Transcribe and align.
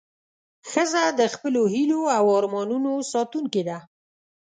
ښځه 0.69 1.03
د 1.19 1.21
خپلو 1.33 1.61
هیلو 1.73 2.01
او 2.17 2.23
ارمانونو 2.37 2.91
ساتونکې 3.11 3.63
ده. 3.69 3.77